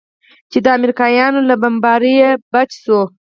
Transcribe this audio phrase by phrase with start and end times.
[0.51, 2.15] چې د امريکايانو له بمبارۍ
[2.53, 2.99] بچ سو.